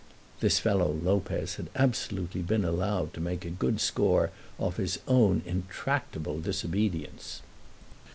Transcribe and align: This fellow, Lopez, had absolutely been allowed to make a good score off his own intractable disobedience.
This 0.39 0.57
fellow, 0.57 0.91
Lopez, 1.03 1.57
had 1.57 1.69
absolutely 1.75 2.41
been 2.41 2.65
allowed 2.65 3.13
to 3.13 3.21
make 3.21 3.45
a 3.45 3.51
good 3.51 3.79
score 3.79 4.31
off 4.57 4.77
his 4.77 4.97
own 5.07 5.43
intractable 5.45 6.39
disobedience. 6.39 7.43